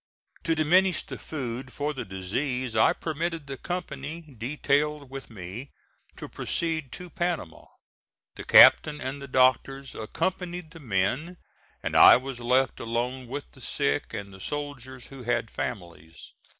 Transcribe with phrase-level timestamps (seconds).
[0.45, 5.69] To diminish the food for the disease, I permitted the company detailed with me
[6.17, 7.67] to proceed to Panama.
[8.33, 11.37] The captain and the doctors accompanied the men,
[11.83, 16.33] and I was left alone with the sick and the soldiers who had families.